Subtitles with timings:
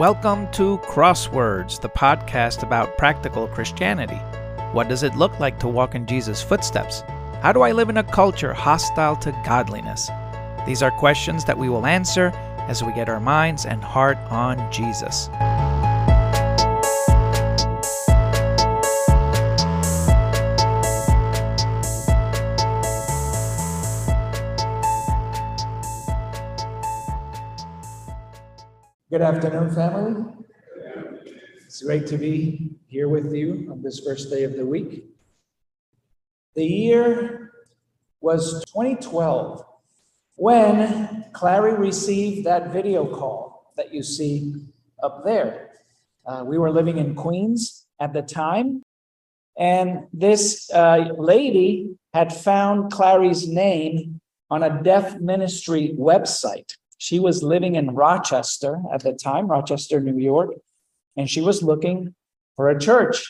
[0.00, 4.16] Welcome to Crosswords, the podcast about practical Christianity.
[4.72, 7.02] What does it look like to walk in Jesus' footsteps?
[7.42, 10.08] How do I live in a culture hostile to godliness?
[10.64, 12.28] These are questions that we will answer
[12.66, 15.28] as we get our minds and heart on Jesus.
[29.20, 30.24] Good afternoon, family.
[31.66, 35.10] It's great to be here with you on this first day of the week.
[36.54, 37.52] The year
[38.22, 39.62] was 2012
[40.36, 44.54] when Clary received that video call that you see
[45.02, 45.72] up there.
[46.24, 48.82] Uh, we were living in Queens at the time,
[49.58, 54.18] and this uh, lady had found Clary's name
[54.50, 56.72] on a deaf ministry website.
[57.00, 60.50] She was living in Rochester at the time, Rochester, New York,
[61.16, 62.14] and she was looking
[62.56, 63.24] for a church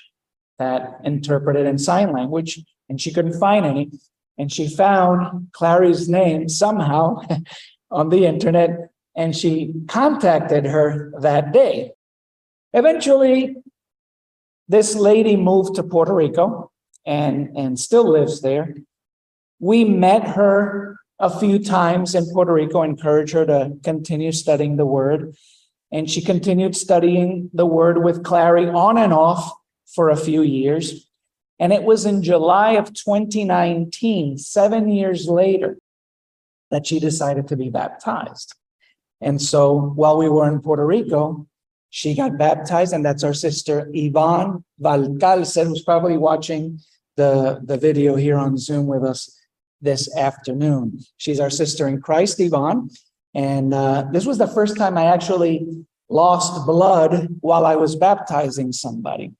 [0.58, 3.92] that interpreted in sign language, and she couldn't find any.
[4.36, 7.22] And she found Clary's name somehow
[7.92, 11.92] on the internet, and she contacted her that day.
[12.72, 13.54] Eventually,
[14.66, 16.72] this lady moved to Puerto Rico
[17.06, 18.74] and, and still lives there.
[19.60, 24.86] We met her a few times in Puerto Rico, encouraged her to continue studying the
[24.86, 25.36] word.
[25.92, 29.52] And she continued studying the word with Clary on and off
[29.94, 31.06] for a few years.
[31.58, 35.76] And it was in July of 2019, seven years later,
[36.70, 38.54] that she decided to be baptized.
[39.20, 41.46] And so while we were in Puerto Rico,
[41.90, 46.78] she got baptized, and that's our sister Yvonne Valcalcer, who's probably watching
[47.16, 49.39] the, the video here on Zoom with us
[49.80, 51.00] this afternoon.
[51.16, 52.90] She's our sister in Christ, Yvonne.
[53.34, 58.72] And uh, this was the first time I actually lost blood while I was baptizing
[58.72, 59.32] somebody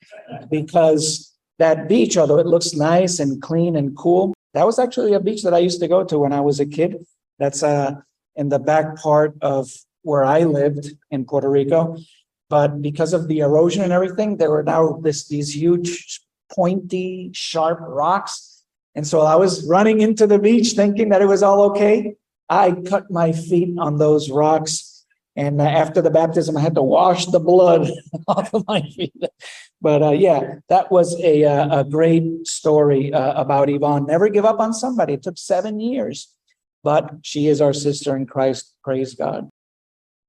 [0.51, 5.21] because that beach, although it looks nice and clean and cool, that was actually a
[5.21, 7.05] beach that I used to go to when I was a kid.
[7.39, 7.95] That's uh,
[8.37, 9.69] in the back part of
[10.03, 11.97] where I lived in Puerto Rico.
[12.49, 16.21] But because of the erosion and everything, there were now this, these huge,
[16.53, 18.50] pointy, sharp rocks
[18.95, 22.17] and so I was running into the beach thinking that it was all okay.
[22.49, 25.05] I cut my feet on those rocks.
[25.37, 27.89] And uh, after the baptism, I had to wash the blood
[28.29, 29.15] off of my feet.
[29.81, 34.07] But uh, yeah, that was a, uh, a great story uh, about Yvonne.
[34.07, 35.15] Never give up on somebody.
[35.15, 36.35] It took seven years,
[36.83, 38.75] but she is our sister in Christ.
[38.83, 39.49] Praise God.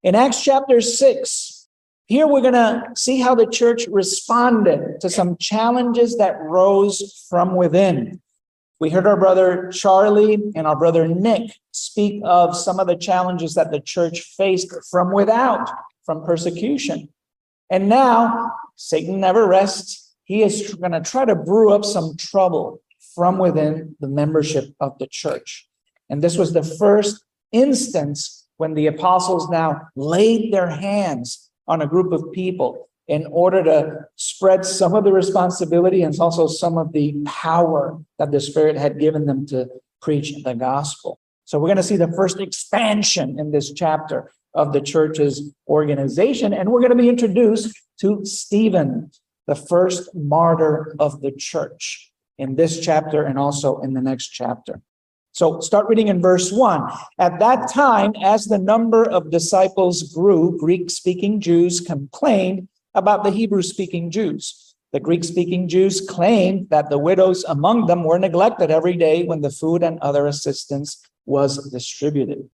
[0.03, 1.67] In Acts chapter 6,
[2.05, 7.55] here we're going to see how the church responded to some challenges that rose from
[7.55, 8.21] within.
[8.81, 13.53] We heard our brother Charlie and our brother Nick speak of some of the challenges
[13.53, 15.69] that the church faced from without,
[16.03, 17.09] from persecution.
[17.69, 20.16] And now Satan never rests.
[20.24, 22.81] He is going to try to brew up some trouble
[23.14, 25.69] from within the membership of the church.
[26.09, 31.88] And this was the first instance when the apostles now laid their hands on a
[31.88, 36.94] group of people in order to spread some of the responsibility and also some of
[36.94, 39.67] the power that the Spirit had given them to
[40.01, 41.19] preach the gospel.
[41.44, 46.53] So we're going to see the first expansion in this chapter of the church's organization,
[46.53, 49.11] and we're going to be introduced to Stephen,
[49.45, 54.81] the first martyr of the church, in this chapter and also in the next chapter.
[55.33, 56.89] So start reading in verse 1.
[57.19, 63.31] At that time, as the number of disciples grew, Greek speaking Jews complained about the
[63.31, 64.75] Hebrew speaking Jews.
[64.94, 69.41] The Greek speaking Jews claimed that the widows among them were neglected every day when
[69.41, 72.50] the food and other assistance was distributed.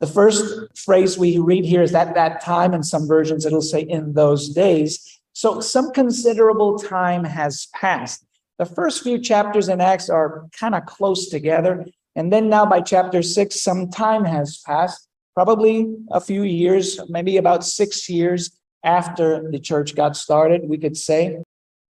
[0.00, 2.74] The first phrase we read here is at that time.
[2.74, 5.20] In some versions, it'll say in those days.
[5.32, 8.24] So some considerable time has passed.
[8.58, 11.86] The first few chapters in Acts are kind of close together.
[12.16, 17.38] And then now by chapter six, some time has passed, probably a few years, maybe
[17.38, 21.38] about six years after the church got started, we could say.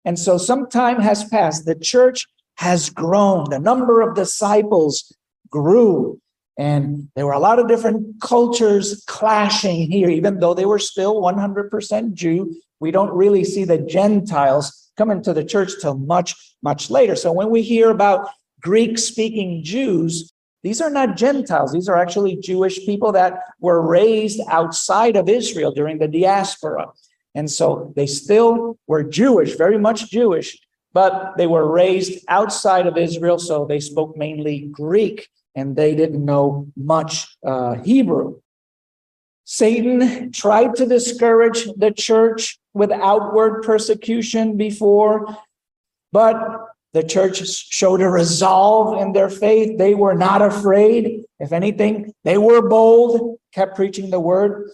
[0.06, 1.65] And so some time has passed.
[1.65, 2.25] The church
[2.57, 3.50] has grown.
[3.50, 5.15] The number of disciples
[5.50, 6.19] grew.
[6.57, 11.21] And there were a lot of different cultures clashing here, even though they were still
[11.21, 12.53] 100% Jew.
[12.81, 17.15] We don't really see the Gentiles come into the church till much, much later.
[17.15, 18.30] So when we hear about
[18.62, 20.31] Greek speaking Jews,
[20.63, 21.71] these are not Gentiles.
[21.71, 26.88] These are actually Jewish people that were raised outside of Israel during the diaspora.
[27.35, 30.57] And so they still were Jewish, very much Jewish,
[30.94, 33.39] but they were raised outside of Israel.
[33.39, 38.41] So they spoke mainly Greek and they didn't know much uh, Hebrew.
[39.45, 45.25] Satan tried to discourage the church with outward persecution before,
[46.11, 46.35] but
[46.94, 49.77] the church showed a resolve in their faith.
[49.77, 51.24] They were not afraid.
[51.39, 54.71] If anything, they were bold, kept preaching the word.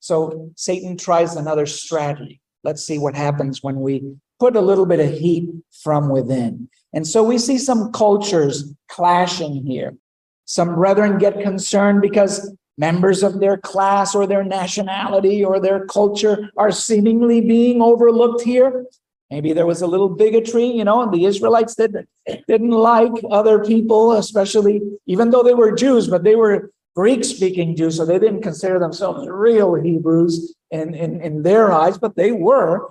[0.00, 2.40] So Satan tries another strategy.
[2.62, 5.50] Let's see what happens when we put a little bit of heat
[5.82, 6.68] from within.
[6.92, 9.96] And so we see some cultures clashing here.
[10.44, 16.50] Some brethren get concerned because members of their class or their nationality or their culture
[16.56, 18.86] are seemingly being overlooked here.
[19.30, 22.08] Maybe there was a little bigotry, you know, and the Israelites didn't,
[22.46, 27.76] didn't like other people, especially even though they were Jews, but they were Greek speaking
[27.76, 32.32] Jews, so they didn't consider themselves real Hebrews in, in, in their eyes, but they
[32.32, 32.88] were.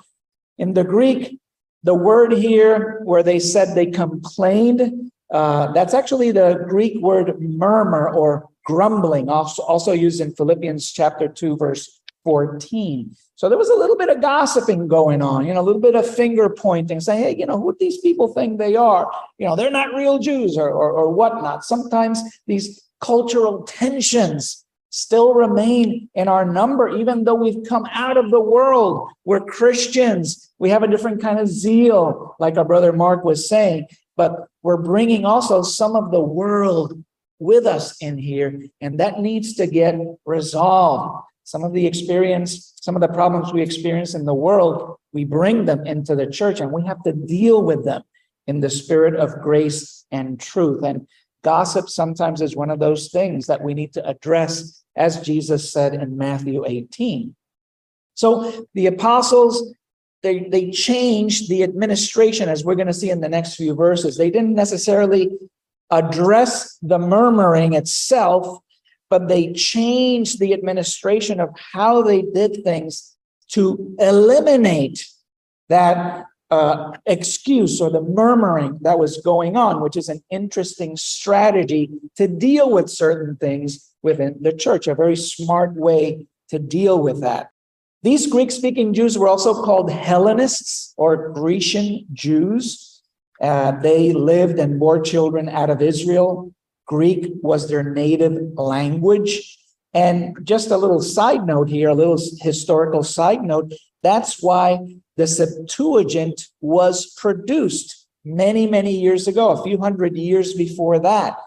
[0.57, 1.39] In the Greek,
[1.83, 8.09] the word here where they said they complained, uh, that's actually the Greek word murmur
[8.09, 13.15] or grumbling, also, also used in Philippians chapter 2, verse 14.
[13.35, 15.95] So there was a little bit of gossiping going on, you know, a little bit
[15.95, 19.09] of finger pointing, saying, hey, you know, who these people think they are?
[19.37, 21.63] You know, they're not real Jews or, or, or whatnot.
[21.63, 28.31] Sometimes these cultural tensions still remain in our number, even though we've come out of
[28.31, 29.09] the world.
[29.25, 30.49] We're Christians.
[30.57, 33.87] We have a different kind of zeal, like our brother Mark was saying,
[34.17, 37.03] but we're bringing also some of the world
[37.39, 39.95] with us in here, and that needs to get
[40.25, 41.25] resolved.
[41.45, 45.65] Some of the experience, some of the problems we experience in the world, we bring
[45.65, 48.01] them into the church and we have to deal with them
[48.47, 50.83] in the spirit of grace and truth.
[50.83, 51.07] And
[51.43, 55.93] gossip sometimes is one of those things that we need to address, as Jesus said
[55.93, 57.35] in Matthew 18.
[58.15, 59.71] So the apostles,
[60.23, 64.17] they, they changed the administration, as we're going to see in the next few verses.
[64.17, 65.29] They didn't necessarily
[65.91, 68.59] address the murmuring itself,
[69.09, 73.15] but they changed the administration of how they did things
[73.49, 75.05] to eliminate
[75.69, 81.89] that uh, excuse or the murmuring that was going on, which is an interesting strategy
[82.15, 87.21] to deal with certain things within the church, a very smart way to deal with
[87.21, 87.49] that.
[88.03, 93.01] These Greek speaking Jews were also called Hellenists or Grecian Jews.
[93.41, 96.53] Uh, they lived and bore children out of Israel.
[96.85, 99.57] Greek was their native language.
[99.93, 103.71] And just a little side note here, a little historical side note.
[104.03, 110.99] That's why the Septuagint was produced many, many years ago, a few hundred years before
[110.99, 111.37] that.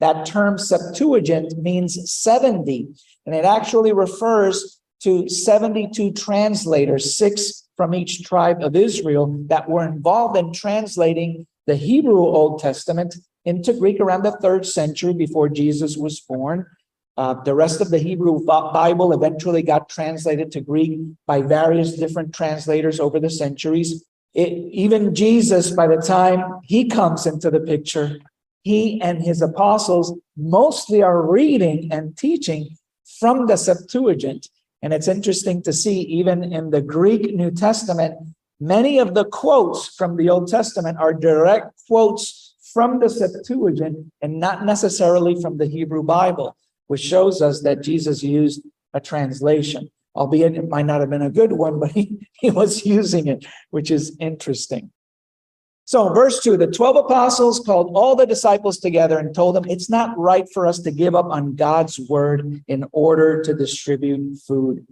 [0.00, 2.88] That term Septuagint means 70,
[3.24, 9.86] and it actually refers to 72 translators, six from each tribe of Israel, that were
[9.86, 15.96] involved in translating the Hebrew Old Testament into Greek around the third century before Jesus
[15.96, 16.66] was born.
[17.16, 22.34] Uh, the rest of the Hebrew Bible eventually got translated to Greek by various different
[22.34, 24.04] translators over the centuries.
[24.34, 28.18] It, even Jesus, by the time he comes into the picture,
[28.62, 32.76] he and his apostles mostly are reading and teaching
[33.20, 34.48] from the Septuagint.
[34.80, 38.14] And it's interesting to see, even in the Greek New Testament,
[38.58, 42.41] many of the quotes from the Old Testament are direct quotes
[42.72, 48.22] from the Septuagint and not necessarily from the Hebrew Bible, which shows us that Jesus
[48.22, 48.62] used
[48.94, 52.84] a translation, albeit it might not have been a good one, but he, he was
[52.86, 54.90] using it, which is interesting.
[55.84, 59.90] So, verse 2 the 12 apostles called all the disciples together and told them it's
[59.90, 64.86] not right for us to give up on God's word in order to distribute food.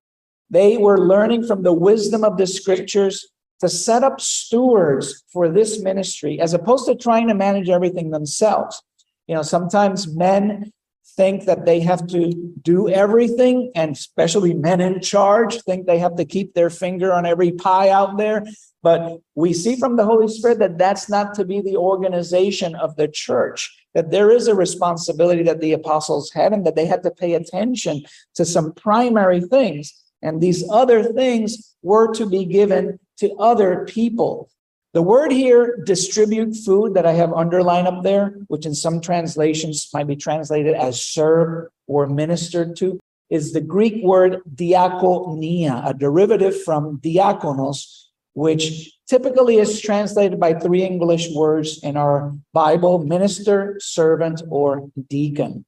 [0.51, 3.29] They were learning from the wisdom of the scriptures
[3.61, 8.83] to set up stewards for this ministry as opposed to trying to manage everything themselves.
[9.27, 10.73] You know, sometimes men
[11.17, 16.17] think that they have to do everything, and especially men in charge think they have
[16.17, 18.45] to keep their finger on every pie out there.
[18.83, 22.97] But we see from the Holy Spirit that that's not to be the organization of
[22.97, 27.03] the church, that there is a responsibility that the apostles had and that they had
[27.03, 28.05] to pay attention
[28.37, 29.93] to some primary things.
[30.23, 34.51] And these other things were to be given to other people.
[34.93, 39.89] The word here, distribute food, that I have underlined up there, which in some translations
[39.95, 42.99] might be translated as serve or ministered to,
[43.31, 50.83] is the Greek word diakonia, a derivative from diakonos, which typically is translated by three
[50.83, 55.65] English words in our Bible minister, servant, or deacon.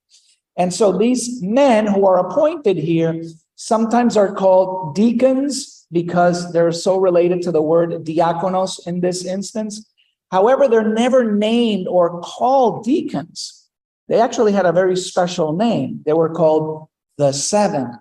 [0.57, 3.23] And so these men who are appointed here
[3.55, 9.87] sometimes are called deacons because they're so related to the word diakonos in this instance.
[10.31, 13.69] However, they're never named or called deacons.
[14.09, 16.03] They actually had a very special name.
[16.05, 17.99] They were called the seven.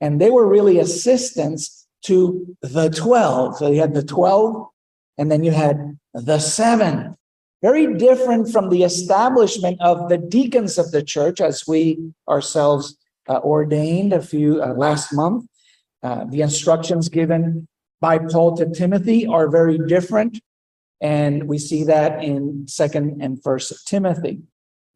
[0.00, 3.58] and they were really assistants to the 12.
[3.58, 4.68] So you had the 12,
[5.18, 7.16] and then you had the seven.
[7.62, 12.96] Very different from the establishment of the deacons of the church as we ourselves
[13.28, 15.47] uh, ordained a few uh, last month.
[16.02, 17.66] Uh, the instructions given
[18.00, 20.40] by Paul to Timothy are very different.
[21.00, 24.40] And we see that in second and first Timothy.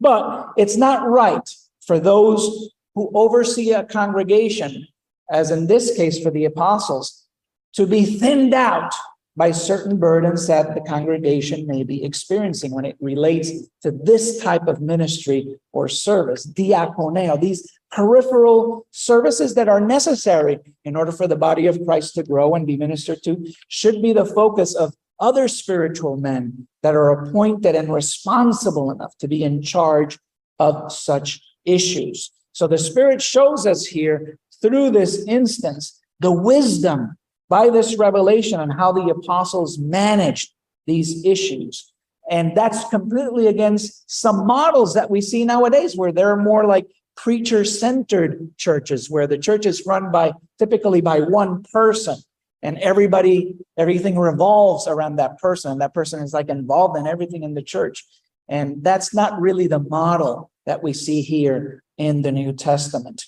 [0.01, 1.49] But it's not right
[1.87, 4.87] for those who oversee a congregation,
[5.31, 7.27] as in this case for the apostles,
[7.75, 8.93] to be thinned out
[9.37, 13.51] by certain burdens that the congregation may be experiencing when it relates
[13.83, 20.97] to this type of ministry or service, diakoneo, these peripheral services that are necessary in
[20.97, 24.27] order for the body of Christ to grow and be ministered to, should be the
[24.27, 30.19] focus of other spiritual men that are appointed and responsible enough to be in charge
[30.59, 32.31] of such issues.
[32.53, 37.17] So the Spirit shows us here through this instance the wisdom
[37.53, 40.55] by this revelation on how the apostles managed
[40.87, 41.93] these issues.
[42.31, 47.63] And that's completely against some models that we see nowadays where they're more like preacher
[47.63, 52.17] centered churches where the church is run by typically by one person
[52.63, 57.43] and everybody everything revolves around that person and that person is like involved in everything
[57.43, 58.03] in the church
[58.49, 63.27] and that's not really the model that we see here in the new testament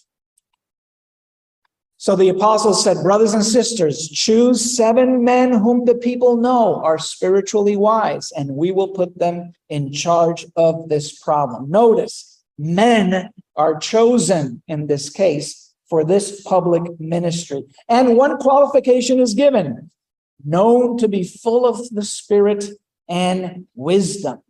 [2.04, 6.99] so the apostles said brothers and sisters choose seven men whom the people know are
[6.99, 13.78] spiritually wise and we will put them in charge of this problem notice men are
[13.78, 17.62] chosen in this case for this public ministry.
[17.88, 19.90] And one qualification is given
[20.44, 22.68] known to be full of the Spirit
[23.08, 24.40] and wisdom.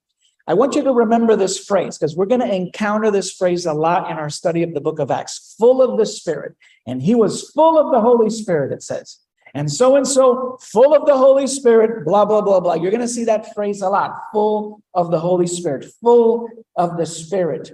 [0.46, 3.72] I want you to remember this phrase because we're going to encounter this phrase a
[3.72, 6.54] lot in our study of the book of Acts full of the Spirit.
[6.86, 9.20] And he was full of the Holy Spirit, it says.
[9.54, 12.74] And so and so, full of the Holy Spirit, blah, blah, blah, blah.
[12.74, 16.96] You're going to see that phrase a lot full of the Holy Spirit, full of
[16.96, 17.72] the Spirit.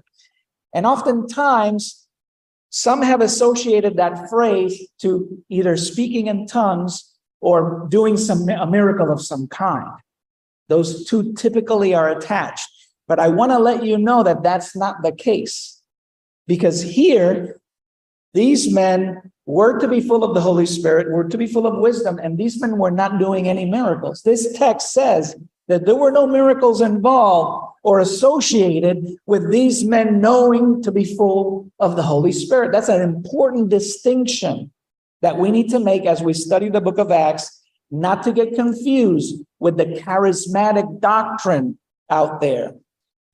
[0.74, 2.06] And oftentimes,
[2.68, 9.10] some have associated that phrase to either speaking in tongues or doing some a miracle
[9.10, 9.98] of some kind.
[10.70, 12.68] Those two typically are attached.
[13.06, 15.82] But I want to let you know that that's not the case.
[16.46, 17.60] Because here,
[18.34, 21.78] these men were to be full of the Holy Spirit, were to be full of
[21.78, 24.22] wisdom, and these men were not doing any miracles.
[24.22, 25.34] This text says
[25.66, 31.70] that there were no miracles involved or associated with these men knowing to be full
[31.80, 32.70] of the Holy Spirit.
[32.72, 34.70] That's an important distinction
[35.22, 37.59] that we need to make as we study the book of Acts,
[37.90, 41.78] not to get confused with the charismatic doctrine
[42.08, 42.74] out there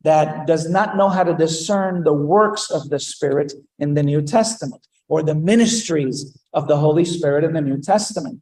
[0.02, 4.22] that does not know how to discern the works of the Spirit in the New
[4.22, 8.40] Testament or the ministries of the Holy Spirit in the New Testament.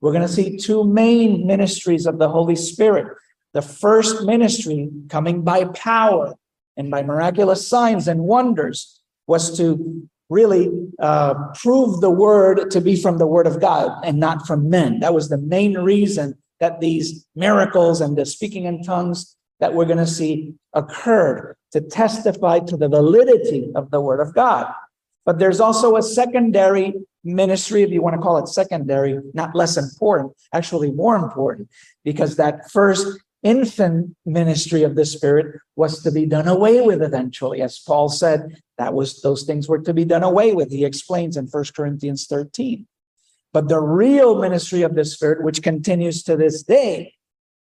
[0.00, 3.16] We're going to see two main ministries of the Holy Spirit
[3.52, 6.34] the first ministry coming by power
[6.76, 12.96] and by miraculous signs and wonders was to really uh, prove the word to be
[12.96, 15.00] from the word of God and not from men.
[15.00, 19.84] That was the main reason that these miracles and the speaking in tongues that we're
[19.84, 24.72] going to see occurred to testify to the validity of the word of God.
[25.24, 29.76] But there's also a secondary ministry, if you want to call it secondary, not less
[29.76, 31.68] important, actually more important,
[32.04, 33.06] because that first
[33.42, 37.60] infant ministry of the Spirit was to be done away with eventually.
[37.60, 40.70] As Paul said, that was those things were to be done away with.
[40.70, 42.86] He explains in First Corinthians 13.
[43.52, 47.14] But the real ministry of the Spirit, which continues to this day,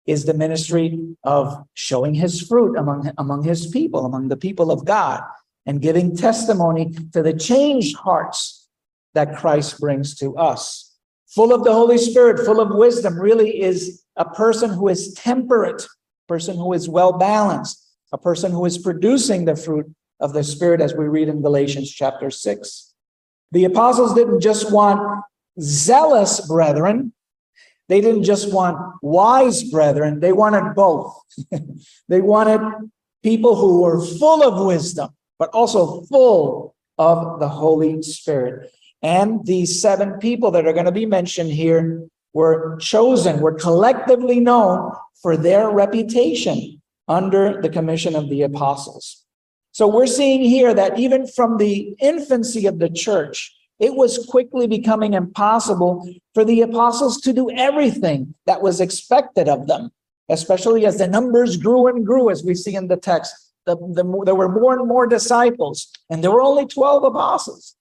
[0.07, 4.85] is the ministry of showing his fruit among, among his people, among the people of
[4.85, 5.23] God,
[5.67, 8.69] and giving testimony to the changed hearts
[9.15, 10.95] that Christ brings to us.
[11.29, 15.83] Full of the Holy Spirit, full of wisdom, really is a person who is temperate,
[15.83, 19.87] a person who is well balanced, a person who is producing the fruit
[20.21, 22.95] of the Spirit, as we read in Galatians chapter 6.
[23.53, 25.25] The apostles didn't just want
[25.61, 27.13] zealous brethren,
[27.89, 31.21] they didn't just want wise brethren, they wanted both.
[32.09, 32.61] they wanted
[33.23, 38.71] people who were full of wisdom, but also full of the Holy Spirit.
[39.03, 44.41] And these seven people that are going to be mentioned here were chosen, were collectively
[44.41, 49.25] known for their reputation under the commission of the apostles.
[49.73, 54.67] So we're seeing here that even from the infancy of the church, it was quickly
[54.67, 59.91] becoming impossible for the apostles to do everything that was expected of them,
[60.29, 63.35] especially as the numbers grew and grew, as we see in the text.
[63.67, 67.75] The, the, there were more and more disciples, and there were only 12 apostles.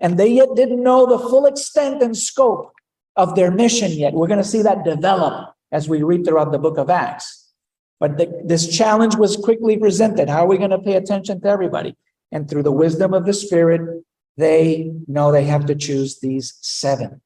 [0.00, 2.73] And they yet didn't know the full extent and scope
[3.16, 4.12] of their mission yet.
[4.12, 7.52] We're going to see that develop as we read throughout the book of Acts.
[8.00, 10.28] But the, this challenge was quickly presented.
[10.28, 11.96] How are we going to pay attention to everybody?
[12.32, 14.02] And through the wisdom of the Spirit,
[14.36, 17.20] they know they have to choose these seven.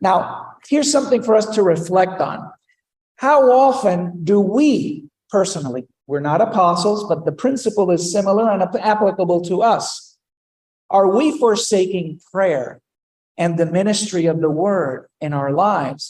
[0.00, 2.50] Now, here's something for us to reflect on.
[3.16, 9.40] How often do we personally, we're not apostles, but the principle is similar and applicable
[9.42, 10.18] to us.
[10.90, 12.81] Are we forsaking prayer
[13.42, 16.02] and the ministry of the word in our lives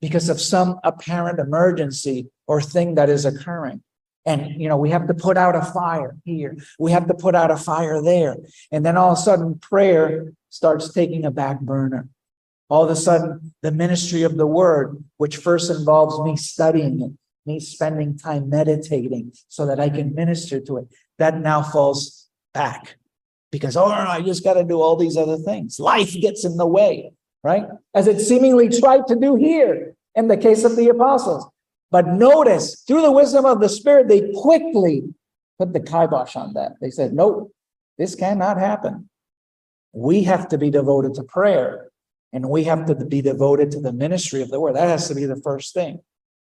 [0.00, 3.82] because of some apparent emergency or thing that is occurring?
[4.24, 6.56] And, you know, we have to put out a fire here.
[6.78, 8.36] We have to put out a fire there.
[8.70, 12.08] And then all of a sudden, prayer starts taking a back burner.
[12.68, 17.12] All of a sudden, the ministry of the word, which first involves me studying it,
[17.44, 20.86] me spending time meditating so that I can minister to it,
[21.18, 22.98] that now falls back
[23.50, 25.78] because, oh, I just got to do all these other things.
[25.78, 27.12] Life gets in the way,
[27.42, 27.66] right?
[27.94, 31.48] As it seemingly tried to do here in the case of the apostles.
[31.90, 35.02] But notice, through the wisdom of the Spirit, they quickly
[35.58, 36.72] put the kibosh on that.
[36.80, 37.52] They said, nope,
[37.96, 39.08] this cannot happen.
[39.92, 41.88] We have to be devoted to prayer
[42.32, 44.76] and we have to be devoted to the ministry of the word.
[44.76, 46.00] That has to be the first thing.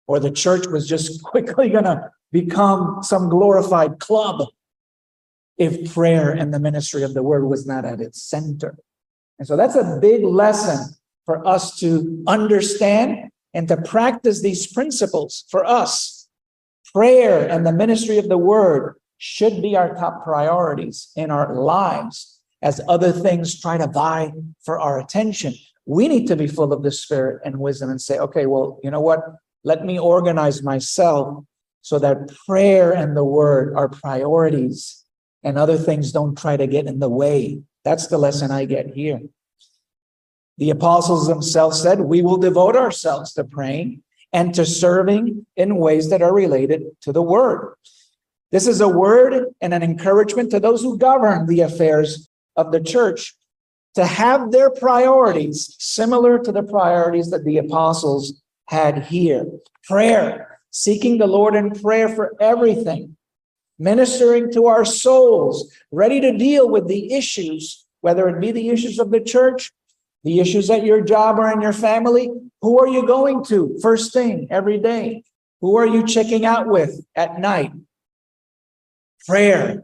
[0.08, 4.48] Or the church was just quickly going to become some glorified club
[5.58, 8.78] if prayer and the ministry of the word was not at its center.
[9.40, 10.96] And so that's a big lesson
[11.26, 16.28] for us to understand and to practice these principles for us.
[16.94, 22.40] Prayer and the ministry of the word should be our top priorities in our lives
[22.62, 24.32] as other things try to vie
[24.64, 25.54] for our attention.
[25.86, 28.92] We need to be full of the spirit and wisdom and say, okay, well, you
[28.92, 29.22] know what?
[29.64, 31.44] Let me organize myself
[31.82, 35.04] so that prayer and the word are priorities
[35.44, 37.62] and other things don't try to get in the way.
[37.84, 39.22] That's the lesson I get here.
[40.58, 46.10] The apostles themselves said, We will devote ourselves to praying and to serving in ways
[46.10, 47.76] that are related to the word.
[48.52, 52.82] This is a word and an encouragement to those who govern the affairs of the
[52.82, 53.36] church
[53.96, 59.46] to have their priorities similar to the priorities that the apostles had here
[59.84, 63.17] prayer, seeking the Lord in prayer for everything,
[63.80, 69.00] ministering to our souls, ready to deal with the issues, whether it be the issues
[69.00, 69.72] of the church
[70.28, 72.30] the issues at your job or in your family,
[72.62, 75.24] who are you going to first thing every day?
[75.62, 77.72] Who are you checking out with at night?
[79.26, 79.84] Prayer,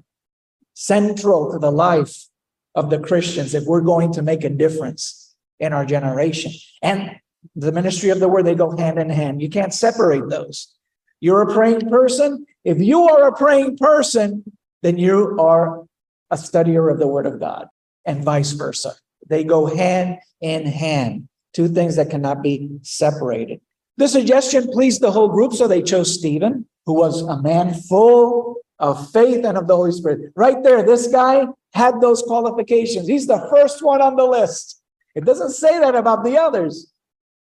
[0.74, 2.28] central to the life
[2.76, 6.52] of the Christians if we're going to make a difference in our generation.
[6.82, 7.18] And
[7.56, 9.42] the ministry of the word, they go hand in hand.
[9.42, 10.74] You can't separate those.
[11.22, 12.46] You're a praying person.
[12.64, 14.44] If you are a praying person,
[14.82, 15.84] then you are
[16.32, 17.68] a studier of the word of God,
[18.06, 18.96] and vice versa.
[19.28, 23.62] They go hand in hand, two things that cannot be separated.
[23.98, 28.58] The suggestion pleased the whole group, so they chose Stephen, who was a man full
[28.80, 30.32] of faith and of the Holy Spirit.
[30.36, 33.08] Right there, this guy had those qualifications.
[33.08, 34.82] He's the first one on the list.
[35.16, 36.92] It doesn't say that about the others,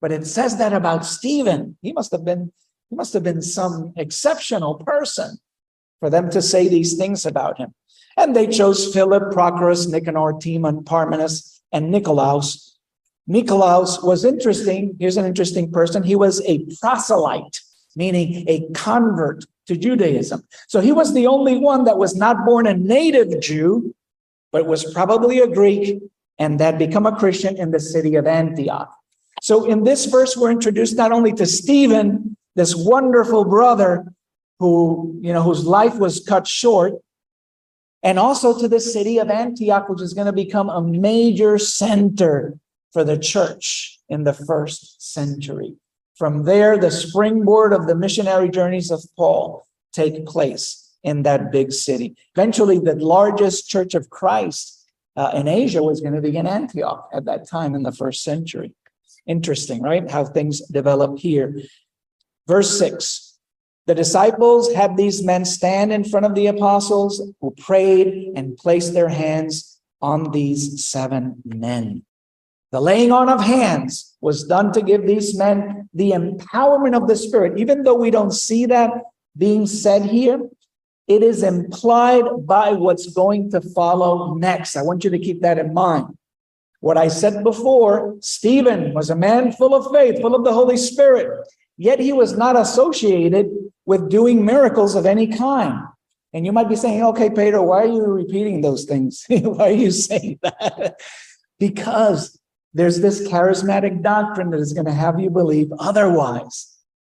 [0.01, 1.77] but it says that about Stephen.
[1.83, 2.53] He must have been
[2.91, 5.39] he must have been some exceptional person
[6.01, 7.75] for them to say these things about him.
[8.17, 12.77] And they chose Philip, Prochorus, Nicanor, Timon, Parmenas, and Nicolaus.
[13.27, 14.97] Nicolaus was interesting.
[14.99, 16.03] Here's an interesting person.
[16.03, 17.61] He was a proselyte,
[17.95, 20.43] meaning a convert to Judaism.
[20.67, 23.95] So he was the only one that was not born a native Jew,
[24.51, 26.03] but was probably a Greek
[26.39, 28.91] and that become a Christian in the city of Antioch.
[29.43, 34.05] So in this verse, we're introduced not only to Stephen, this wonderful brother
[34.59, 36.95] who, you know, whose life was cut short,
[38.03, 42.59] and also to the city of Antioch, which is going to become a major center
[42.93, 45.77] for the church in the first century.
[46.17, 51.71] From there, the springboard of the missionary journeys of Paul take place in that big
[51.73, 52.17] city.
[52.35, 54.85] Eventually, the largest church of Christ
[55.17, 58.25] uh, in Asia was going to be in Antioch at that time in the first
[58.25, 58.75] century.
[59.27, 60.11] Interesting, right?
[60.11, 61.63] How things develop here.
[62.49, 63.29] Verse 6
[63.89, 68.93] the disciples had these men stand in front of the apostles who prayed and placed
[68.93, 72.05] their hands on these seven men.
[72.71, 77.17] The laying on of hands was done to give these men the empowerment of the
[77.17, 77.59] Spirit.
[77.59, 78.91] Even though we don't see that
[79.39, 80.39] being said here,
[81.07, 84.77] it is implied by what's going to follow next.
[84.77, 86.19] I want you to keep that in mind.
[86.81, 90.77] What I said before, Stephen was a man full of faith, full of the Holy
[90.77, 91.49] Spirit,
[91.79, 93.51] yet he was not associated
[93.87, 95.81] with doing miracles of any kind.
[96.35, 99.25] And you might be saying, okay, Pedro, why are you repeating those things?
[99.29, 101.01] why are you saying that?
[101.61, 102.39] Because
[102.73, 106.73] there's this charismatic doctrine that is going to have you believe otherwise.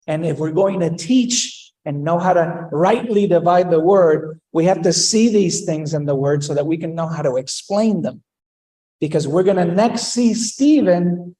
[0.08, 4.64] And if we're going to teach and know how to rightly divide the word, we
[4.64, 7.36] have to see these things in the word so that we can know how to
[7.36, 8.24] explain them.
[9.00, 11.36] Because we're going to next see Stephen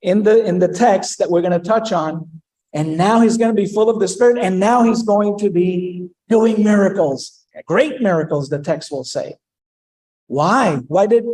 [0.00, 2.40] in the in the text that we're going to touch on
[2.72, 5.50] and now he's going to be full of the spirit and now he's going to
[5.50, 9.36] be doing miracles great miracles the text will say.
[10.26, 10.76] Why?
[10.88, 11.24] Why did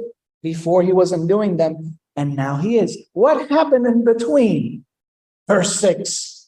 [0.43, 2.97] before he wasn't doing them and now he is.
[3.13, 4.85] What happened in between?
[5.49, 6.41] Verse 6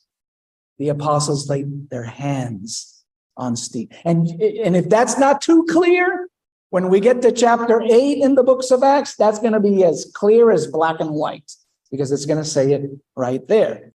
[0.79, 3.03] the apostles laid their hands
[3.39, 3.89] on steve.
[4.05, 6.29] And and if that's not too clear
[6.71, 9.85] when we get to chapter 8 in the books of acts that's going to be
[9.85, 11.51] as clear as black and white
[11.91, 13.93] because it's going to say it right there.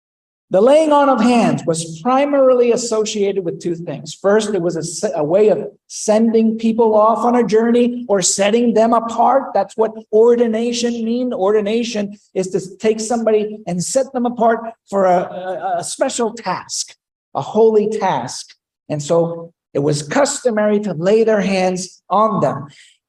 [0.50, 4.14] The laying on of hands was primarily associated with two things.
[4.14, 8.72] First, it was a, a, way of sending people off on a journey or setting
[8.72, 9.52] them apart.
[9.52, 11.34] That's what ordination mean.
[11.34, 16.96] Ordination is to take somebody and set them apart for a, a, a special task,
[17.34, 18.54] a holy task.
[18.88, 22.68] And so it was customary to lay their hands on them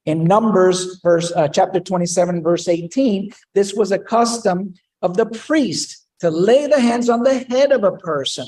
[0.10, 4.74] in Numbers, verse uh, chapter 27, verse 18, this was a custom
[5.04, 8.48] of the priest to lay the hands on the head of a person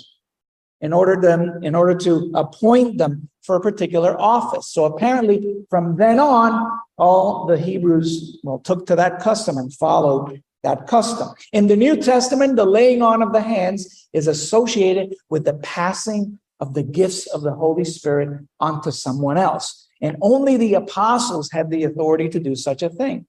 [0.82, 4.68] in order to, in order to appoint them for a particular office.
[4.68, 10.42] So apparently, from then on, all the Hebrews well took to that custom and followed
[10.64, 11.30] that custom.
[11.54, 16.40] In the New Testament, the laying on of the hands is associated with the passing
[16.60, 19.88] of the gifts of the Holy Spirit onto someone else.
[20.02, 23.26] And only the apostles had the authority to do such a thing.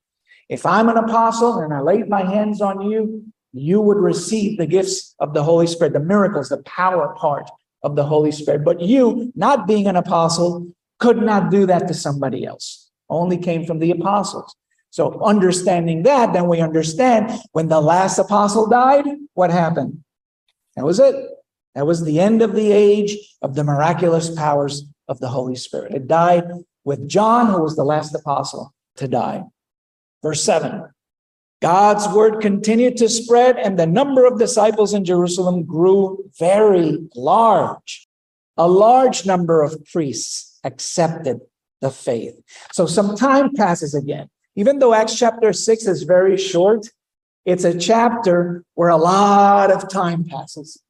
[0.48, 4.66] If I'm an apostle and I laid my hands on you, you would receive the
[4.66, 7.50] gifts of the Holy Spirit, the miracles, the power part
[7.82, 8.64] of the Holy Spirit.
[8.64, 12.90] But you, not being an apostle, could not do that to somebody else.
[13.08, 14.54] Only came from the apostles.
[14.90, 20.04] So understanding that, then we understand when the last apostle died, what happened?
[20.76, 21.14] That was it.
[21.74, 25.94] That was the end of the age of the miraculous powers of the Holy Spirit.
[25.94, 26.44] It died
[26.84, 29.44] with John, who was the last apostle to die.
[30.22, 30.88] Verse 7
[31.62, 38.08] God's word continued to spread, and the number of disciples in Jerusalem grew very large.
[38.56, 41.40] A large number of priests accepted
[41.80, 42.34] the faith.
[42.72, 44.28] So some time passes again.
[44.56, 46.88] Even though Acts chapter 6 is very short,
[47.46, 50.82] it's a chapter where a lot of time passes,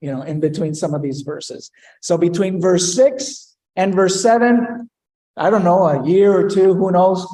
[0.00, 1.70] you know, in between some of these verses.
[2.00, 4.88] So between verse 6 and verse 7,
[5.36, 7.26] I don't know, a year or two, who knows?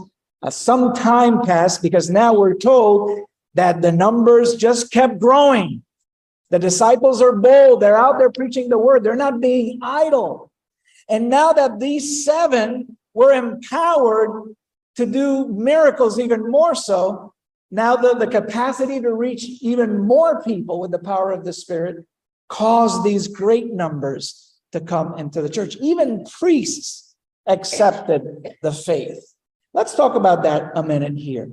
[0.43, 5.83] Uh, some time passed because now we're told that the numbers just kept growing.
[6.51, 7.81] The disciples are bold.
[7.81, 9.05] They're out there preaching the word.
[9.05, 10.51] They're not being idle.
[11.09, 14.55] And now that these seven were empowered
[14.97, 17.35] to do miracles even more so,
[17.71, 22.05] now the, the capacity to reach even more people with the power of the Spirit
[22.49, 25.77] caused these great numbers to come into the church.
[25.81, 27.15] Even priests
[27.47, 29.30] accepted the faith.
[29.73, 31.49] Let's talk about that a minute here.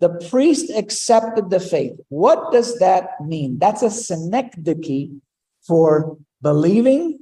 [0.00, 1.92] The priest accepted the faith.
[2.08, 3.58] What does that mean?
[3.58, 5.10] That's a synecdoche
[5.62, 7.20] for believing,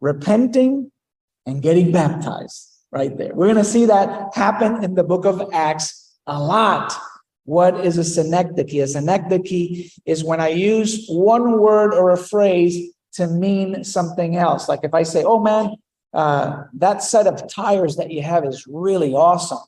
[0.00, 0.92] repenting,
[1.46, 3.34] and getting baptized right there.
[3.34, 6.94] We're going to see that happen in the book of Acts a lot.
[7.44, 8.74] What is a synecdoche?
[8.74, 14.68] A synecdoche is when I use one word or a phrase to mean something else.
[14.68, 15.74] Like if I say, oh man,
[16.12, 19.58] uh, that set of tires that you have is really awesome.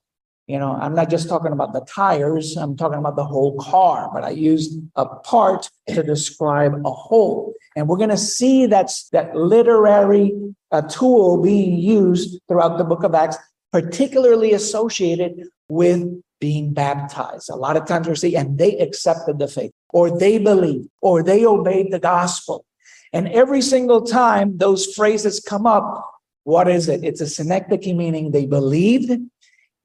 [0.51, 4.11] You know, I'm not just talking about the tires, I'm talking about the whole car,
[4.13, 7.55] but I used a part to describe a whole.
[7.77, 10.33] And we're going to see that's that literary
[10.73, 13.37] uh, tool being used throughout the book of Acts,
[13.71, 17.49] particularly associated with being baptized.
[17.49, 21.23] A lot of times we see, and they accepted the faith, or they believed, or
[21.23, 22.65] they obeyed the gospel.
[23.13, 26.11] And every single time those phrases come up,
[26.43, 27.05] what is it?
[27.05, 29.13] It's a synecdoche, meaning they believed,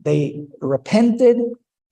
[0.06, 1.38] they repented,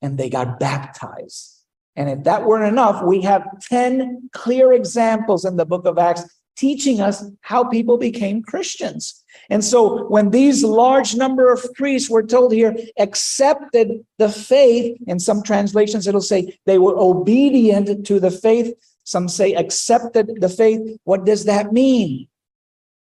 [0.00, 1.50] and they got baptized.
[1.96, 6.24] And if that weren't enough, we have 10 clear examples in the book of Acts
[6.56, 9.22] teaching us how people became Christians.
[9.50, 15.18] And so when these large number of priests were told here accepted the faith, in
[15.18, 18.72] some translations it'll say they were obedient to the faith
[19.04, 20.98] some say accepted the faith.
[21.04, 22.28] What does that mean?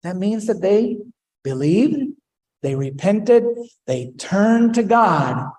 [0.03, 0.99] That means that they
[1.42, 2.12] believed,
[2.66, 3.44] they repented,
[3.87, 5.52] they turned to God,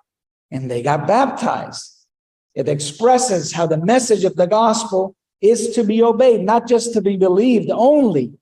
[0.50, 2.04] and they got baptized.
[2.54, 7.00] It expresses how the message of the gospel is to be obeyed, not just to
[7.00, 8.34] be believed only,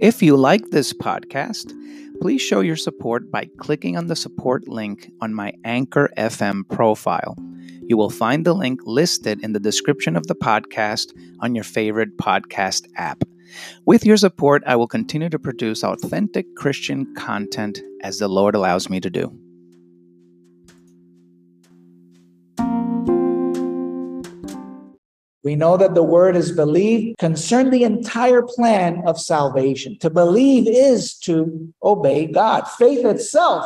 [0.00, 1.72] If you like this podcast,
[2.20, 7.36] please show your support by clicking on the support link on my Anchor FM profile.
[7.82, 12.16] You will find the link listed in the description of the podcast on your favorite
[12.16, 13.22] podcast app.
[13.86, 18.90] With your support, I will continue to produce authentic Christian content as the Lord allows
[18.90, 19.32] me to do.
[25.48, 29.98] We know that the word is believed concern the entire plan of salvation.
[30.00, 32.68] To believe is to obey God.
[32.68, 33.64] Faith itself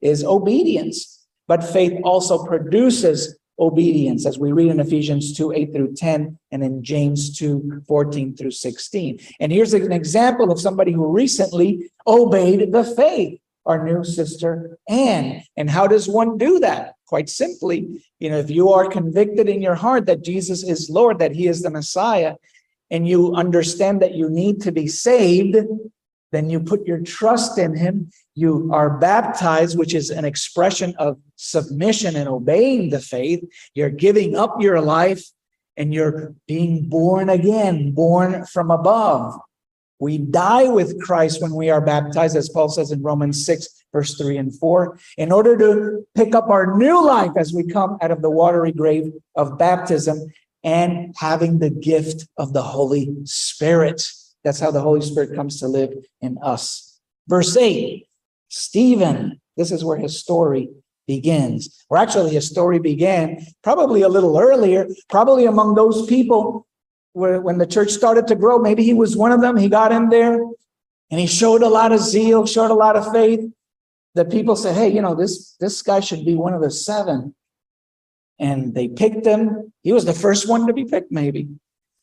[0.00, 5.94] is obedience, but faith also produces obedience, as we read in Ephesians 2 8 through
[5.94, 9.20] 10, and in James 2 14 through 16.
[9.38, 15.44] And here's an example of somebody who recently obeyed the faith, our new sister Anne.
[15.56, 16.94] And how does one do that?
[17.12, 21.18] Quite simply, you know, if you are convicted in your heart that Jesus is Lord,
[21.18, 22.36] that He is the Messiah,
[22.90, 25.58] and you understand that you need to be saved,
[26.30, 28.10] then you put your trust in him.
[28.34, 33.44] You are baptized, which is an expression of submission and obeying the faith.
[33.74, 35.22] You're giving up your life
[35.76, 39.38] and you're being born again, born from above.
[39.98, 44.14] We die with Christ when we are baptized, as Paul says in Romans 6, verse
[44.16, 48.10] 3 and 4, in order to pick up our new life as we come out
[48.10, 50.32] of the watery grave of baptism
[50.64, 54.02] and having the gift of the Holy Spirit.
[54.44, 57.00] That's how the Holy Spirit comes to live in us.
[57.28, 58.06] Verse 8
[58.48, 60.68] Stephen, this is where his story
[61.06, 61.84] begins.
[61.88, 66.66] Or actually, his story began probably a little earlier, probably among those people
[67.12, 68.58] where when the church started to grow.
[68.58, 69.56] Maybe he was one of them.
[69.56, 70.34] He got in there
[71.10, 73.40] and he showed a lot of zeal, showed a lot of faith.
[74.14, 77.34] The people say, Hey, you know, this, this guy should be one of the seven.
[78.38, 79.72] And they picked him.
[79.82, 81.48] He was the first one to be picked, maybe.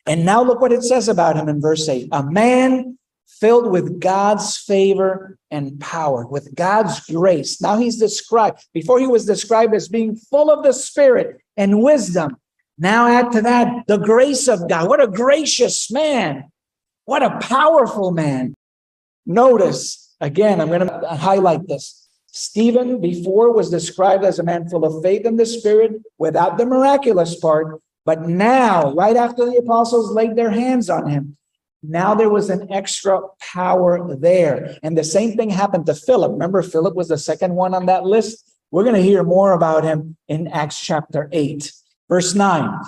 [0.05, 3.99] And now look what it says about him in verse 8 a man filled with
[3.99, 7.61] God's favor and power, with God's grace.
[7.61, 12.37] Now he's described, before he was described as being full of the Spirit and wisdom.
[12.77, 14.87] Now add to that the grace of God.
[14.87, 16.49] What a gracious man.
[17.05, 18.55] What a powerful man.
[19.25, 21.98] Notice, again, I'm going to highlight this.
[22.31, 26.65] Stephen before was described as a man full of faith in the Spirit without the
[26.65, 27.81] miraculous part.
[28.05, 31.37] But now, right after the apostles laid their hands on him,
[31.81, 34.77] now there was an extra power there.
[34.83, 36.31] And the same thing happened to Philip.
[36.31, 38.51] Remember, Philip was the second one on that list.
[38.71, 41.71] We're going to hear more about him in Acts chapter 8,
[42.09, 42.79] verse 9.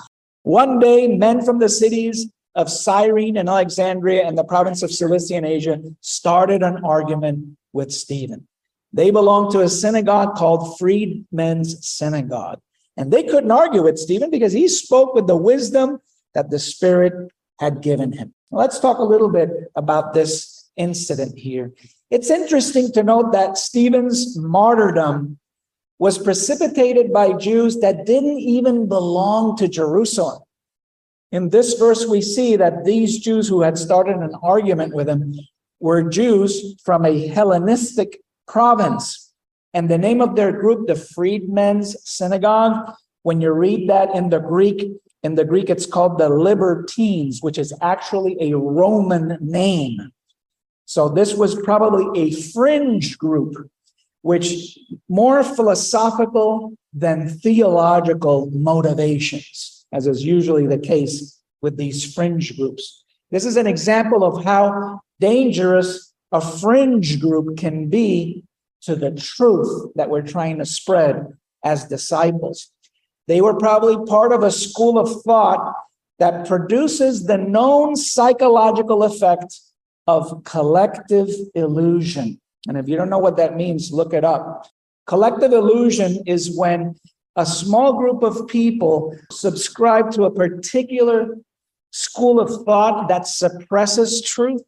[0.44, 5.46] One day, men from the cities of Cyrene and Alexandria and the province of Cilicia
[5.46, 8.48] Asia started an argument with Stephen.
[8.94, 12.60] They belonged to a synagogue called Freedmen's Synagogue.
[12.98, 16.00] And they couldn't argue with Stephen because he spoke with the wisdom
[16.34, 18.34] that the Spirit had given him.
[18.52, 21.72] Let's talk a little bit about this incident here.
[22.10, 25.40] It's interesting to note that Stephen's martyrdom
[26.00, 30.42] was precipitated by Jews that didn't even belong to Jerusalem.
[31.32, 35.36] In this verse, we see that these Jews who had started an argument with him
[35.80, 39.34] were Jews from a Hellenistic province.
[39.74, 44.40] And the name of their group, the Freedmen's Synagogue, when you read that in the
[44.40, 44.92] Greek,
[45.24, 50.12] in the Greek, it's called the Libertines, which is actually a Roman name.
[50.86, 53.70] So this was probably a fringe group,
[54.24, 54.78] which
[55.08, 63.04] more philosophical than theological motivations, as is usually the case with these fringe groups.
[63.30, 68.44] This is an example of how dangerous a fringe group can be
[68.84, 71.28] to the truth that we're trying to spread
[71.64, 72.72] as disciples.
[73.28, 75.74] They were probably part of a school of thought
[76.20, 79.60] that produces the known psychological effect
[80.08, 82.40] of collective illusion.
[82.68, 84.68] And if you don't know what that means, look it up.
[85.08, 86.96] Collective illusion is when
[87.36, 91.38] a small group of people subscribe to a particular
[91.92, 94.62] school of thought that suppresses truth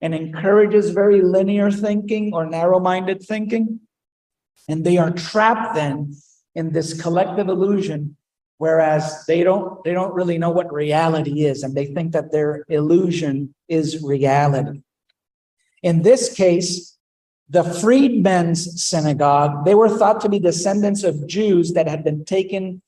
[0.00, 3.80] and encourages very linear thinking or narrow minded thinking.
[4.68, 6.14] And they are trapped then
[6.54, 8.16] in this collective illusion
[8.58, 12.64] whereas they don't they don't really know what reality is and they think that their
[12.68, 14.80] illusion is reality
[15.82, 16.96] in this case
[17.48, 22.80] the freedmen's synagogue they were thought to be descendants of jews that had been taken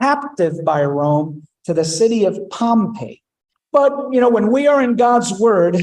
[0.00, 3.22] captive by rome to the city of pompeii
[3.72, 5.76] but you know when we are in god's word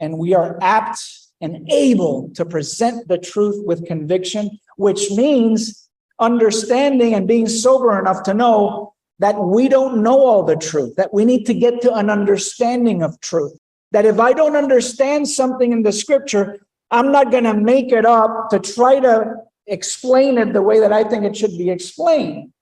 [0.00, 1.02] and we are apt
[1.40, 8.22] and able to present the truth with conviction, which means understanding and being sober enough
[8.24, 11.94] to know that we don't know all the truth, that we need to get to
[11.94, 13.56] an understanding of truth.
[13.92, 18.06] that if I don't understand something in the scripture, I'm not going to make it
[18.06, 19.36] up to try to
[19.66, 22.52] explain it the way that I think it should be explained.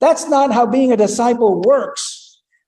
[0.00, 2.11] That's not how being a disciple works.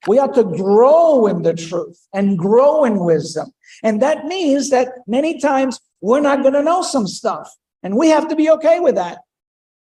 [0.06, 3.52] We have to grow in the truth and grow in wisdom.
[3.82, 7.50] And that means that many times we're not going to know some stuff.
[7.82, 9.18] And we have to be okay with that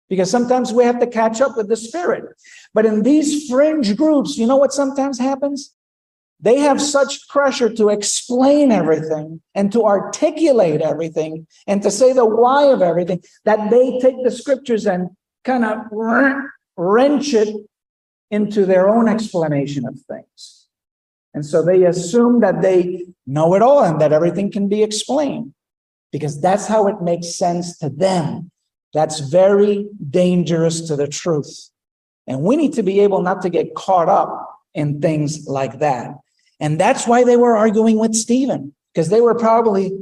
[0.09, 2.25] because sometimes we have to catch up with the spirit.
[2.75, 5.73] But in these fringe groups, you know what sometimes happens?
[6.39, 12.27] They have such pressure to explain everything and to articulate everything and to say the
[12.27, 15.09] why of everything that they take the scriptures and
[15.45, 15.79] kind of
[16.77, 17.57] wrench it
[18.31, 20.67] into their own explanation of things.
[21.35, 25.53] And so they assume that they know it all and that everything can be explained
[26.11, 28.51] because that's how it makes sense to them.
[28.95, 31.71] That's very dangerous to the truth.
[32.27, 36.13] And we need to be able not to get caught up in things like that.
[36.59, 39.93] And that's why they were arguing with Stephen, because they were probably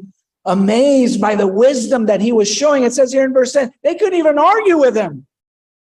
[0.45, 2.85] amazed by the wisdom that he was showing.
[2.85, 5.27] It says here in verse 10, they couldn't even argue with him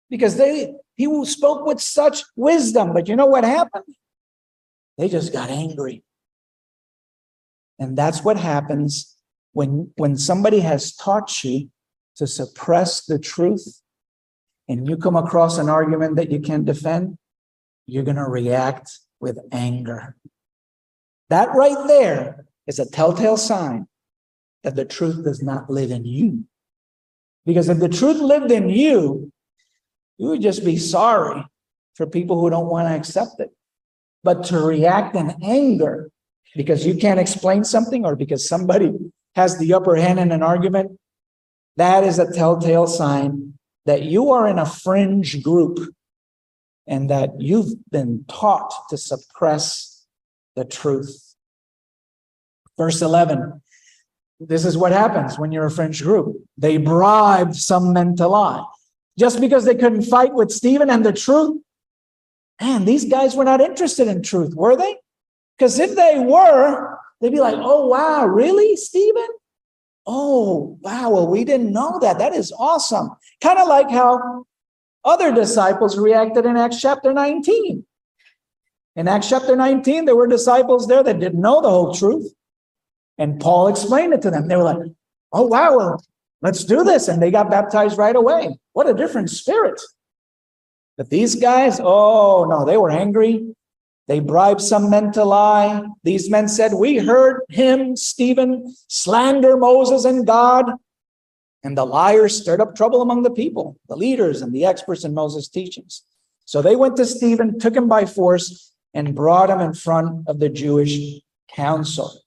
[0.09, 2.93] because they he spoke with such wisdom.
[2.93, 3.95] But you know what happened?
[4.97, 6.03] They just got angry.
[7.79, 9.15] And that's what happens
[9.51, 11.69] when, when somebody has taught you
[12.15, 13.81] to suppress the truth
[14.69, 17.17] and you come across an argument that you can't defend,
[17.85, 20.15] you're going to react with anger.
[21.29, 23.87] That right there is a telltale sign
[24.63, 26.45] that the truth does not live in you.
[27.45, 29.31] Because if the truth lived in you,
[30.17, 31.45] you would just be sorry
[31.95, 33.49] for people who don't want to accept it.
[34.23, 36.09] But to react in anger
[36.55, 38.91] because you can't explain something or because somebody
[39.35, 40.97] has the upper hand in an argument,
[41.77, 43.53] that is a telltale sign
[43.85, 45.93] that you are in a fringe group
[46.87, 50.05] and that you've been taught to suppress
[50.55, 51.35] the truth.
[52.77, 53.61] Verse 11
[54.39, 56.35] this is what happens when you're a fringe group.
[56.57, 58.63] They bribed some men to lie.
[59.17, 61.61] Just because they couldn't fight with Stephen and the truth,
[62.61, 64.95] man, these guys were not interested in truth, were they?
[65.57, 69.27] Because if they were, they'd be like, oh, wow, really, Stephen?
[70.05, 72.19] Oh, wow, well, we didn't know that.
[72.19, 73.09] That is awesome.
[73.41, 74.45] Kind of like how
[75.03, 77.85] other disciples reacted in Acts chapter 19.
[78.97, 82.33] In Acts chapter 19, there were disciples there that didn't know the whole truth.
[83.17, 84.47] And Paul explained it to them.
[84.47, 84.77] They were like,
[85.31, 86.03] oh, wow, well,
[86.45, 87.07] let's do this.
[87.07, 88.57] And they got baptized right away.
[88.73, 89.81] What a different spirit.
[90.95, 93.53] But these guys, oh, no, they were angry.
[94.07, 95.83] They bribed some men to lie.
[96.03, 100.65] These men said, We heard him, Stephen, slander Moses and God.
[101.63, 105.15] And the liars stirred up trouble among the people, the leaders and the experts in
[105.15, 106.03] Moses' teachings.
[106.45, 110.39] So they went to Stephen, took him by force, and brought him in front of
[110.39, 112.21] the Jewish council.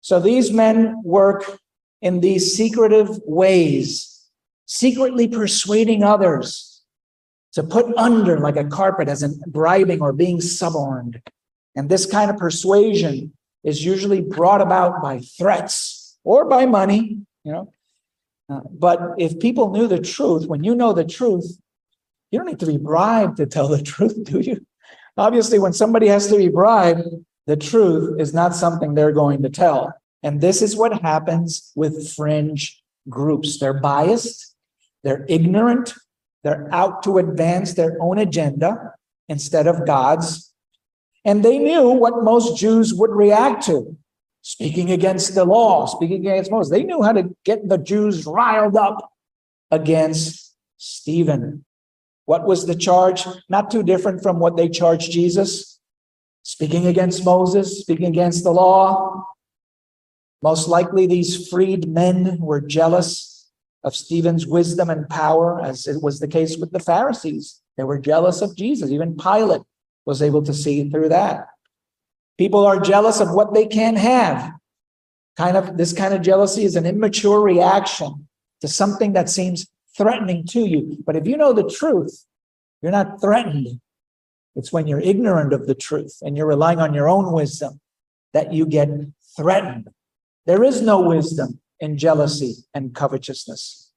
[0.00, 1.60] So these men work
[2.02, 4.28] in these secretive ways,
[4.66, 6.82] secretly persuading others
[7.52, 11.22] to put under like a carpet as in bribing or being suborned.
[11.76, 13.32] And this kind of persuasion
[13.64, 17.72] is usually brought about by threats or by money, you know.
[18.50, 21.58] Uh, but if people knew the truth, when you know the truth,
[22.30, 24.66] you don't need to be bribed to tell the truth, do you?
[25.16, 27.02] Obviously, when somebody has to be bribed,
[27.46, 29.92] the truth is not something they're going to tell.
[30.22, 33.58] And this is what happens with fringe groups.
[33.58, 34.54] They're biased,
[35.02, 35.94] they're ignorant,
[36.44, 38.94] they're out to advance their own agenda
[39.28, 40.52] instead of God's.
[41.24, 43.96] And they knew what most Jews would react to
[44.42, 46.70] speaking against the law, speaking against Moses.
[46.70, 49.12] They knew how to get the Jews riled up
[49.70, 51.64] against Stephen.
[52.26, 53.24] What was the charge?
[53.48, 55.80] Not too different from what they charged Jesus.
[56.42, 59.24] Speaking against Moses, speaking against the law.
[60.42, 63.50] Most likely, these freed men were jealous
[63.84, 67.60] of Stephen's wisdom and power, as it was the case with the Pharisees.
[67.76, 68.90] They were jealous of Jesus.
[68.90, 69.62] Even Pilate
[70.04, 71.46] was able to see through that.
[72.38, 74.52] People are jealous of what they can have.
[75.36, 78.28] Kind of this kind of jealousy is an immature reaction
[78.60, 79.66] to something that seems
[79.96, 80.98] threatening to you.
[81.06, 82.24] But if you know the truth,
[82.82, 83.80] you're not threatened.
[84.54, 87.80] It's when you're ignorant of the truth and you're relying on your own wisdom
[88.32, 88.88] that you get
[89.36, 89.88] threatened.
[90.46, 93.90] There is no wisdom in jealousy and covetousness.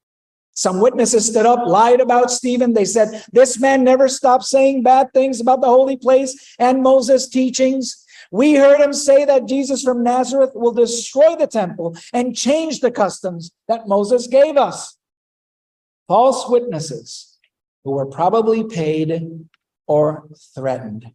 [0.54, 2.74] Some witnesses stood up, lied about Stephen.
[2.74, 7.28] They said, This man never stopped saying bad things about the holy place and Moses'
[7.28, 8.06] teachings.
[8.32, 12.92] We heard him say that Jesus from Nazareth will destroy the temple and change the
[12.92, 14.98] customs that Moses gave us.
[16.08, 17.38] False witnesses
[17.84, 19.30] who were probably paid
[19.88, 21.12] or threatened.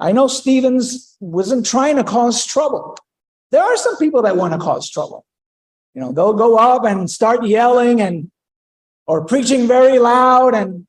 [0.00, 2.96] I know Stephen's wasn't trying to cause trouble.
[3.52, 5.24] There are some people that want to cause trouble.
[5.94, 8.30] You know, they'll go up and start yelling and
[9.06, 10.86] or preaching very loud and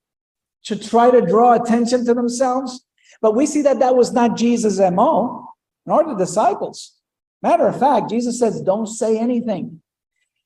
[0.65, 2.85] to try to draw attention to themselves.
[3.21, 5.47] But we see that that was not Jesus' MO,
[5.85, 6.93] nor the disciples.
[7.41, 9.81] Matter of fact, Jesus says, don't say anything.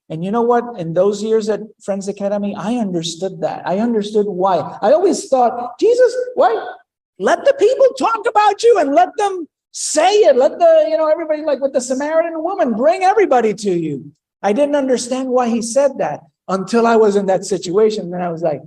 [0.09, 0.79] And you know what?
[0.79, 3.67] In those years at Friends Academy, I understood that.
[3.67, 4.77] I understood why.
[4.81, 6.73] I always thought, Jesus, why?
[7.19, 10.35] Let the people talk about you and let them say it.
[10.35, 14.11] Let the, you know, everybody, like with the Samaritan woman, bring everybody to you.
[14.41, 18.11] I didn't understand why he said that until I was in that situation.
[18.11, 18.61] Then I was like,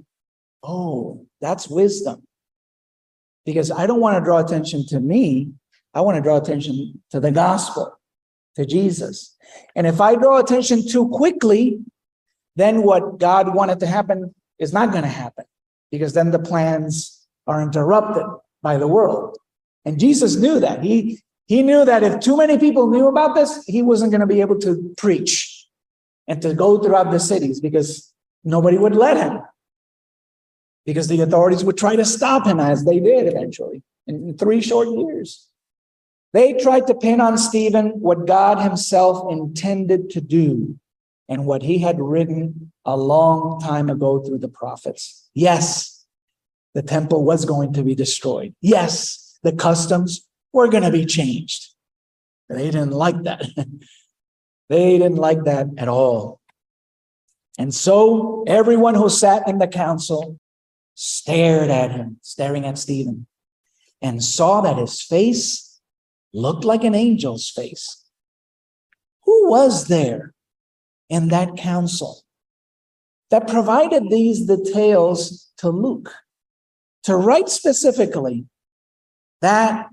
[0.63, 2.23] oh, that's wisdom.
[3.47, 5.51] Because I don't want to draw attention to me.
[5.95, 7.99] I want to draw attention to the gospel,
[8.57, 9.37] to Jesus.
[9.75, 11.81] And if I draw attention too quickly,
[12.57, 15.45] then what God wanted to happen is not going to happen
[15.91, 18.25] because then the plans are interrupted
[18.63, 19.37] by the world.
[19.91, 20.85] And Jesus knew that.
[20.85, 21.19] He,
[21.49, 24.41] he knew that if too many people knew about this, he wasn't going to be
[24.41, 25.67] able to preach
[26.29, 28.15] and to go throughout the cities because
[28.45, 29.41] nobody would let him.
[30.87, 34.87] Because the authorities would try to stop him as they did eventually in three short
[34.89, 35.49] years.
[36.33, 40.79] They tried to pin on Stephen what God himself intended to do
[41.29, 45.29] and what he had written a long time ago through the prophets.
[45.35, 46.07] Yes,
[46.75, 48.55] the temple was going to be destroyed.
[48.61, 51.69] Yes, the customs were going to be changed.
[52.49, 53.47] They didn't like that.
[54.69, 56.41] they didn't like that at all.
[57.59, 60.39] And so everyone who sat in the council
[60.95, 63.27] stared at him, staring at Stephen,
[64.03, 65.81] and saw that his face
[66.33, 68.05] looked like an angel's face.
[69.25, 70.35] Who was there
[71.09, 72.23] in that council
[73.31, 76.13] that provided these details to Luke
[77.05, 78.47] to write specifically
[79.41, 79.89] that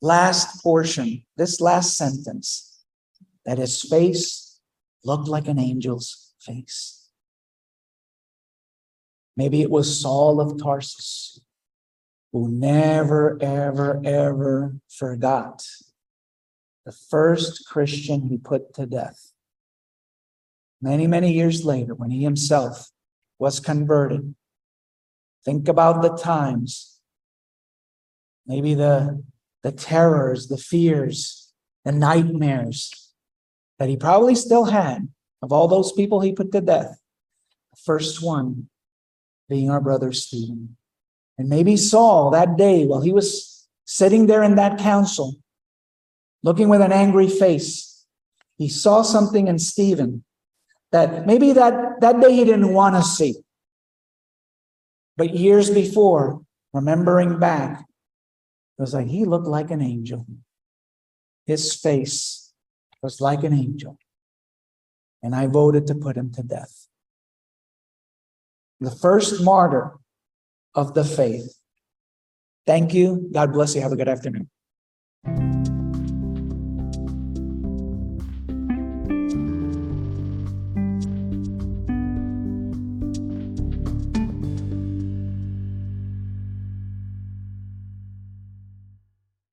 [0.00, 2.84] last portion, this last sentence,
[3.44, 4.60] that his face
[5.04, 7.08] looked like an angel's face?
[9.36, 11.40] Maybe it was Saul of Tarsus
[12.32, 15.64] who never, ever, ever forgot
[16.84, 19.32] the first Christian he put to death.
[20.80, 22.90] Many, many years later, when he himself
[23.38, 24.34] was converted,
[25.44, 26.95] think about the times,
[28.46, 29.22] maybe the,
[29.62, 31.52] the terrors, the fears,
[31.84, 33.12] the nightmares
[33.78, 35.08] that he probably still had
[35.42, 37.00] of all those people he put to death.
[37.72, 38.68] The first one
[39.48, 40.76] being our brother Stephen.
[41.38, 45.36] And maybe Saul that day while he was sitting there in that council,
[46.42, 48.04] looking with an angry face,
[48.56, 50.24] he saw something in Stephen
[50.92, 53.34] that maybe that, that day he didn't want to see.
[55.16, 56.42] But years before,
[56.72, 57.84] remembering back,
[58.78, 60.26] it was like he looked like an angel.
[61.46, 62.52] His face
[63.02, 63.98] was like an angel.
[65.22, 66.86] And I voted to put him to death.
[68.80, 69.98] The first martyr
[70.74, 71.54] of the faith.
[72.66, 73.30] Thank you.
[73.32, 73.80] God bless you.
[73.80, 74.50] Have a good afternoon.